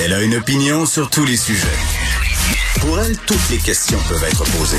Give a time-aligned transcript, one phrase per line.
[0.00, 1.66] Elle a une opinion sur tous les sujets.
[2.80, 4.76] Pour elle, toutes les questions peuvent être posées.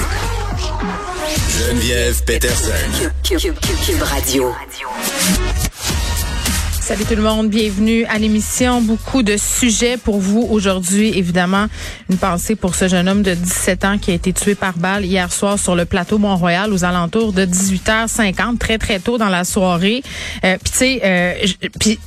[1.57, 2.71] Geneviève Peterson.
[3.23, 4.53] Cube Radio.
[6.79, 8.81] Salut tout le monde, bienvenue à l'émission.
[8.81, 11.17] Beaucoup de sujets pour vous aujourd'hui.
[11.17, 11.67] Évidemment,
[12.09, 15.03] une pensée pour ce jeune homme de 17 ans qui a été tué par balle
[15.03, 19.43] hier soir sur le plateau Mont-Royal aux alentours de 18h50, très très tôt dans la
[19.43, 20.01] soirée.
[20.45, 21.33] Euh, puis tu sais, euh,
[21.77, 21.99] puis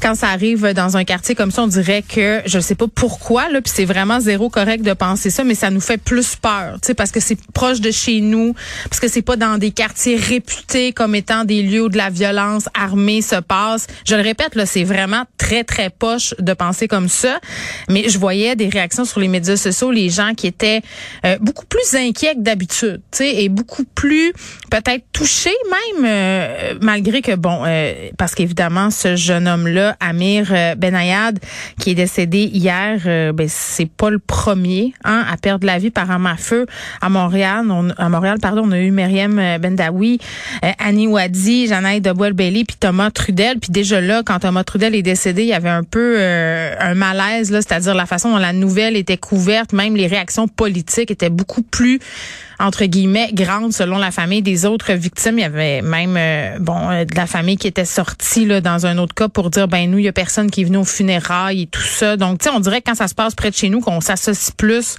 [0.00, 3.48] quand ça arrive dans un quartier comme ça, on dirait que je sais pas pourquoi
[3.48, 6.74] là, puis c'est vraiment zéro correct de penser ça, mais ça nous fait plus peur,
[6.80, 9.70] tu sais, parce que c'est proche de chez nous, parce que c'est pas dans des
[9.70, 13.86] quartiers réputés comme étant des lieux où de la violence armée se passe.
[14.06, 17.40] Je le répète là, c'est vraiment très très poche de penser comme ça,
[17.88, 20.82] mais je voyais des réactions sur les médias sociaux, les gens qui étaient
[21.24, 24.32] euh, beaucoup plus inquiets que d'habitude, tu sais, et beaucoup plus
[24.70, 29.48] peut-être touchés même, euh, malgré que bon, euh, parce qu'évidemment ce jeune
[30.00, 31.38] Amir euh, Benayad,
[31.78, 35.90] qui est décédé hier, euh, ben c'est pas le premier hein, à perdre la vie
[35.90, 36.66] par arme à feu
[37.00, 37.66] à Montréal.
[37.70, 40.18] On, à Montréal, pardon, on a eu Myriam euh, Bendawi,
[40.64, 43.58] euh, Annie Wadi, Janaï Deboel-Bailey, puis Thomas Trudel.
[43.58, 46.94] Puis déjà là, quand Thomas Trudel est décédé, il y avait un peu euh, un
[46.94, 51.30] malaise, là, c'est-à-dire la façon dont la nouvelle était couverte, même les réactions politiques étaient
[51.30, 52.00] beaucoup plus
[52.58, 55.38] entre guillemets grandes selon la famille des autres victimes.
[55.38, 58.86] Il y avait même euh, bon euh, de la famille qui était sortie là dans
[58.86, 60.84] un autre cas pour dire ben nous il y a personne qui est venu aux
[60.84, 62.16] funérailles et tout ça.
[62.16, 64.00] Donc tu sais on dirait que quand ça se passe près de chez nous qu'on
[64.00, 64.96] s'associe plus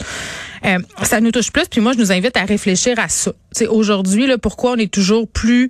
[0.65, 3.31] euh, ça nous touche plus puis moi je nous invite à réfléchir à ça.
[3.69, 5.69] Aujourd'hui pourquoi on est toujours plus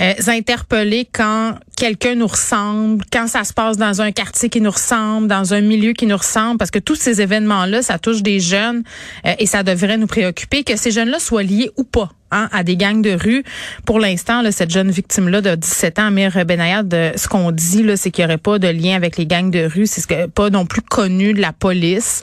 [0.00, 4.70] euh, interpellés quand quelqu'un nous ressemble, quand ça se passe dans un quartier qui nous
[4.70, 8.40] ressemble, dans un milieu qui nous ressemble, parce que tous ces événements-là, ça touche des
[8.40, 8.82] jeunes
[9.26, 12.64] euh, et ça devrait nous préoccuper, que ces jeunes-là soient liés ou pas hein, à
[12.64, 13.44] des gangs de rue.
[13.86, 18.24] Pour l'instant, cette jeune victime-là de 17 ans, Amir Benayad, ce qu'on dit, c'est qu'il
[18.24, 19.86] n'y aurait pas de lien avec les gangs de rue.
[19.86, 22.22] C'est ce que pas non plus connu de la police.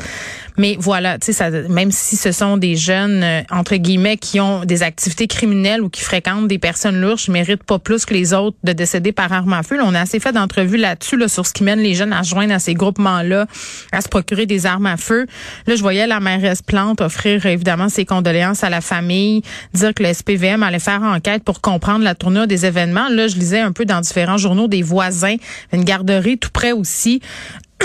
[0.57, 4.63] Mais voilà, tu sais, même si ce sont des jeunes, euh, entre guillemets, qui ont
[4.63, 8.33] des activités criminelles ou qui fréquentent des personnes lourdes, je mérite pas plus que les
[8.33, 9.77] autres de décéder par arme à feu.
[9.83, 12.29] On a assez fait d'entrevues là-dessus, là, sur ce qui mène les jeunes à se
[12.29, 13.47] joindre à ces groupements-là,
[13.91, 15.25] à se procurer des armes à feu.
[15.67, 19.41] Là, je voyais la mairesse Plante offrir, évidemment, ses condoléances à la famille,
[19.73, 23.09] dire que le SPVM allait faire enquête pour comprendre la tournure des événements.
[23.09, 25.35] Là, je lisais un peu dans différents journaux des voisins,
[25.73, 27.21] une garderie tout près aussi.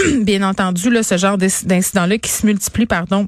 [0.23, 3.27] Bien entendu, là, ce genre d'inc- d'incident-là qui se multiplie, pardon,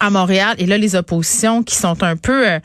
[0.00, 0.54] à Montréal.
[0.58, 2.48] Et là, les oppositions qui sont un peu...
[2.48, 2.60] euh,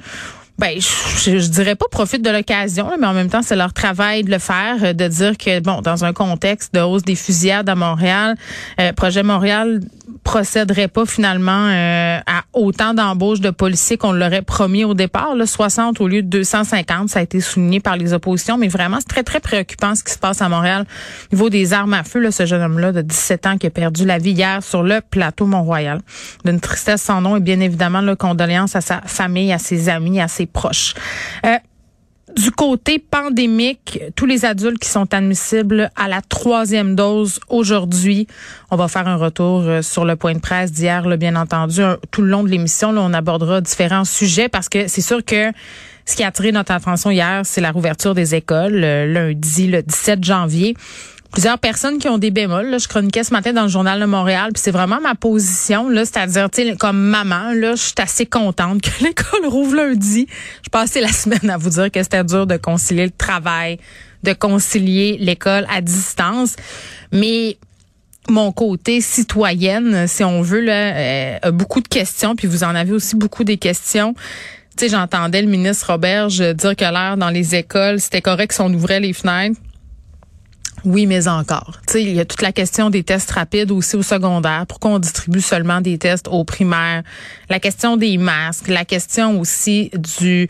[0.59, 4.29] ben, je, dirais pas profitent de l'occasion, mais en même temps, c'est leur travail de
[4.29, 7.75] le faire, euh, de dire que, bon, dans un contexte de hausse des fusillades à
[7.75, 8.35] Montréal,
[8.79, 9.81] euh, Projet Montréal
[10.23, 11.68] procéderait pas finalement
[12.25, 16.28] à autant d'embauches de policiers qu'on l'aurait promis au départ, là, 60 au lieu de
[16.28, 20.03] 250, ça a été souligné par les oppositions, mais vraiment, c'est très, très préoccupant ce
[20.03, 20.86] qui se passe à Montréal
[21.31, 23.69] au niveau des armes à feu, là, ce jeune homme-là de 17 ans qui a
[23.69, 26.00] perdu la vie hier sur le plateau Mont-Royal.
[26.46, 30.22] D'une tristesse sans nom et bien évidemment, là, condoléances à sa famille, à ses amis,
[30.22, 30.94] à ses proches.
[31.46, 31.58] Euh,
[32.36, 38.28] du côté pandémique, tous les adultes qui sont admissibles à la troisième dose aujourd'hui,
[38.72, 41.82] on va faire un retour euh, sur le point de presse d'hier, bien entendu.
[42.12, 45.52] Tout le long de l'émission, on abordera différents sujets parce que c'est sûr que
[46.06, 49.84] ce qui a attiré notre attention hier, c'est la rouverture des écoles, euh, lundi, le
[49.84, 50.76] 17 janvier
[51.34, 52.68] plusieurs personnes qui ont des bémols.
[52.68, 55.90] Là, je chroniquais ce matin dans le journal de Montréal, puis c'est vraiment ma position,
[55.90, 56.47] là, c'est-à-dire,
[56.80, 60.28] comme maman, là, je suis assez contente que l'école rouvre lundi.
[60.64, 63.80] Je passais la semaine à vous dire que c'était dur de concilier le travail,
[64.22, 66.56] de concilier l'école à distance,
[67.12, 67.58] mais
[68.29, 72.94] mon côté citoyenne, si on veut, euh, a beaucoup de questions, puis vous en avez
[72.94, 74.14] aussi beaucoup des questions
[74.78, 78.62] Tu sais, j'entendais le ministre Roberge dire que l'air dans les écoles, c'était correct si
[78.62, 79.59] on ouvrait les fenêtres.
[80.85, 81.79] Oui, mais encore.
[81.87, 84.66] Tu sais, il y a toute la question des tests rapides aussi au secondaire.
[84.67, 87.03] Pourquoi on distribue seulement des tests aux primaires?
[87.49, 90.49] La question des masques, la question aussi du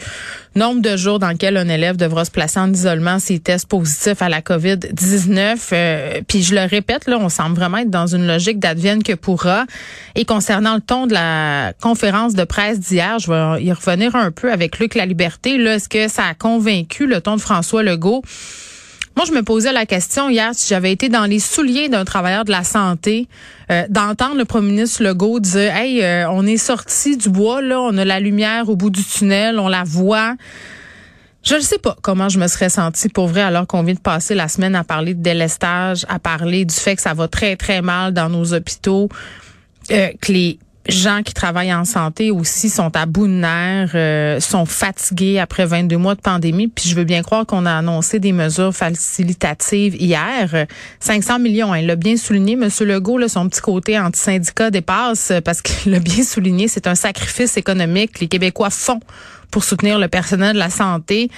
[0.55, 4.21] nombre de jours dans lequel un élève devra se placer en isolement s'il teste positif
[4.21, 5.57] à la COVID-19.
[5.71, 9.13] Euh, puis je le répète, là, on semble vraiment être dans une logique d'advienne que
[9.13, 9.65] pourra.
[10.15, 14.31] Et concernant le ton de la conférence de presse d'hier, je vais y revenir un
[14.31, 15.55] peu avec Luc La Liberté.
[15.55, 18.23] Est-ce que ça a convaincu le ton de François Legault?
[19.15, 22.45] Moi, je me posais la question hier si j'avais été dans les souliers d'un travailleur
[22.45, 23.27] de la santé,
[23.71, 27.80] euh, d'entendre le premier ministre Legault dire Hey, euh, on est sorti du bois, là,
[27.80, 30.36] on a la lumière au bout du tunnel, on la voit.
[31.44, 34.00] Je ne sais pas comment je me serais sentie pour vrai alors qu'on vient de
[34.00, 37.56] passer la semaine à parler de délestage, à parler du fait que ça va très,
[37.56, 39.10] très mal dans nos hôpitaux,
[39.92, 40.10] euh,
[40.89, 45.65] gens qui travaillent en santé aussi sont à bout de nerfs, euh, sont fatigués après
[45.65, 46.68] 22 mois de pandémie.
[46.68, 50.68] Puis je veux bien croire qu'on a annoncé des mesures facilitatives hier.
[51.00, 55.62] 500 millions, il l'a bien souligné, Monsieur Legault, là, son petit côté anti-syndicat dépasse parce
[55.62, 59.00] qu'il l'a bien souligné, c'est un sacrifice économique que les Québécois font
[59.51, 61.29] pour soutenir le personnel de la santé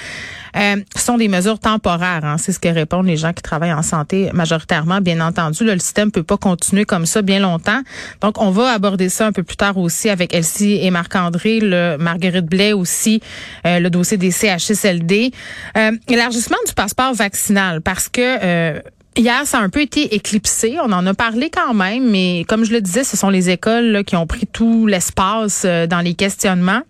[0.56, 2.24] euh, sont des mesures temporaires.
[2.24, 2.38] Hein.
[2.38, 5.02] C'est ce que répondent les gens qui travaillent en santé majoritairement.
[5.02, 7.82] Bien entendu, le système peut pas continuer comme ça bien longtemps.
[8.22, 11.98] Donc, on va aborder ça un peu plus tard aussi avec Elsie et Marc-André, le
[11.98, 13.22] Marguerite Blais aussi,
[13.66, 15.32] euh, le dossier des CHSLD.
[15.78, 18.80] Euh, élargissement du passeport vaccinal parce que euh,
[19.18, 20.76] Hier, ça a un peu été éclipsé.
[20.84, 23.86] On en a parlé quand même, mais comme je le disais, ce sont les écoles
[23.86, 26.82] là, qui ont pris tout l'espace euh, dans les questionnements.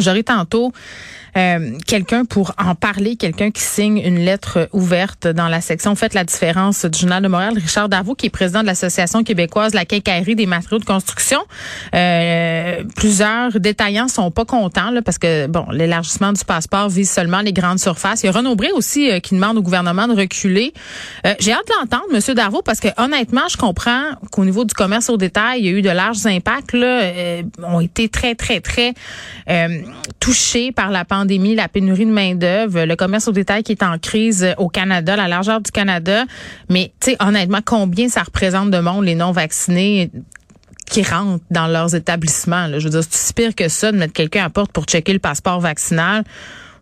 [0.00, 0.72] J'aurai tantôt
[1.36, 6.14] euh, quelqu'un pour en parler, quelqu'un qui signe une lettre ouverte dans la section Faites
[6.14, 9.84] la différence du Journal de Montréal, Richard Darvaux, qui est président de l'Association québécoise La
[9.84, 11.40] Quincaillerie des matériaux de construction.
[11.94, 17.40] Euh, plusieurs détaillants sont pas contents là, parce que bon, l'élargissement du passeport vise seulement
[17.40, 18.22] les grandes surfaces.
[18.22, 20.72] Il y a Renaud Bré aussi euh, qui demande au gouvernement de reculer.
[21.38, 25.08] J'ai hâte de l'entendre, Monsieur Darvaux, parce que honnêtement, je comprends qu'au niveau du commerce
[25.10, 27.12] au détail, il y a eu de larges impacts là,
[27.62, 28.94] ont été très très très
[30.18, 33.98] touchés par la pandémie la pénurie de main-d'œuvre, le commerce au détail qui est en
[33.98, 36.24] crise au Canada, la largeur du Canada.
[36.68, 40.10] Mais, tu sais, honnêtement, combien ça représente de monde, les non-vaccinés?
[40.90, 42.66] qui rentrent dans leurs établissements.
[42.76, 45.20] Je veux dire, c'est pire que ça de mettre quelqu'un à porte pour checker le
[45.20, 46.24] passeport vaccinal.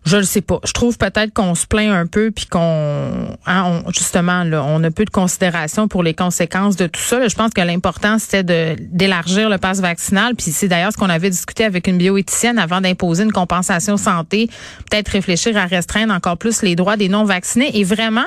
[0.08, 0.58] Je le sais pas.
[0.64, 4.90] Je trouve peut-être qu'on se plaint un peu puis qu'on hein, justement là, on a
[4.90, 7.28] peu de considération pour les conséquences de tout ça.
[7.28, 11.10] je pense que l'important c'était de d'élargir le passe vaccinal puis c'est d'ailleurs ce qu'on
[11.10, 14.48] avait discuté avec une bioéthicienne avant d'imposer une compensation santé,
[14.90, 18.24] peut-être réfléchir à restreindre encore plus les droits des non vaccinés et vraiment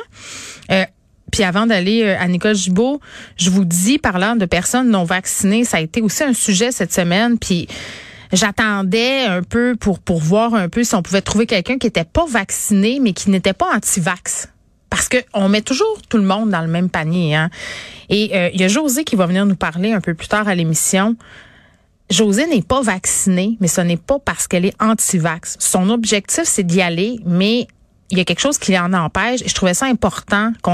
[0.71, 0.85] euh,
[1.31, 2.99] puis avant d'aller euh, à Nicole Gibault,
[3.37, 6.93] je vous dis, parlant de personnes non vaccinées, ça a été aussi un sujet cette
[6.93, 7.39] semaine.
[7.39, 7.69] Puis
[8.31, 12.05] j'attendais un peu pour, pour voir un peu si on pouvait trouver quelqu'un qui était
[12.05, 14.49] pas vacciné, mais qui n'était pas anti-vax.
[14.89, 17.35] Parce que on met toujours tout le monde dans le même panier.
[17.35, 17.49] Hein?
[18.09, 20.47] Et euh, il y a José qui va venir nous parler un peu plus tard
[20.47, 21.15] à l'émission.
[22.09, 25.55] José n'est pas vaccinée, mais ce n'est pas parce qu'elle est anti-vax.
[25.59, 27.67] Son objectif, c'est d'y aller, mais
[28.09, 29.41] il y a quelque chose qui en empêche.
[29.41, 30.69] Et je trouvais ça important qu'on